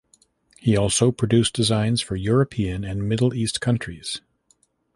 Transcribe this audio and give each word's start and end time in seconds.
He 0.57 0.75
also 0.75 1.11
produced 1.11 1.53
designs 1.53 2.01
for 2.01 2.15
European 2.15 2.83
and 2.83 3.07
Middle 3.07 3.35
East 3.35 3.61
countries. 3.61 4.19